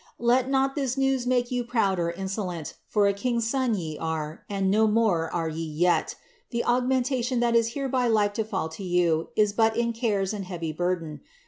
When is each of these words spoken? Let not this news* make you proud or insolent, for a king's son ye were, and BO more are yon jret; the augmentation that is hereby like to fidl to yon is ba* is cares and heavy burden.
Let 0.17 0.49
not 0.49 0.73
this 0.73 0.97
news* 0.97 1.27
make 1.27 1.51
you 1.51 1.63
proud 1.63 1.99
or 1.99 2.09
insolent, 2.09 2.73
for 2.87 3.05
a 3.05 3.13
king's 3.13 3.47
son 3.47 3.75
ye 3.75 3.99
were, 3.99 4.43
and 4.49 4.71
BO 4.71 4.87
more 4.87 5.31
are 5.31 5.47
yon 5.47 5.77
jret; 5.79 6.15
the 6.49 6.65
augmentation 6.65 7.39
that 7.41 7.55
is 7.55 7.73
hereby 7.73 8.07
like 8.07 8.33
to 8.33 8.43
fidl 8.43 8.71
to 8.71 8.83
yon 8.83 9.27
is 9.35 9.53
ba* 9.53 9.71
is 9.77 9.95
cares 9.95 10.33
and 10.33 10.45
heavy 10.45 10.73
burden. 10.73 11.21